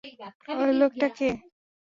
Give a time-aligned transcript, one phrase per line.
[0.55, 1.29] ঐ লোকটা কে?